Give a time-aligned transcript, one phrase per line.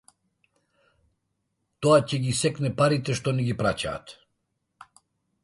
[1.83, 4.17] Тоа ќе ги секне парите што ни ги праќаат